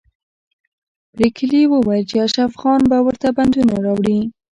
پريګلې 1.13 1.61
وویل 1.67 2.03
چې 2.09 2.15
اشرف 2.25 2.51
خان 2.61 2.81
به 2.89 2.97
ورته 3.05 3.27
بندونه 3.37 3.75
راوړي 3.85 4.19